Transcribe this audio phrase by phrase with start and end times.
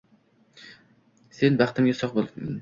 [1.41, 2.59] Sen baxtimga sog‘ bo‘lgin!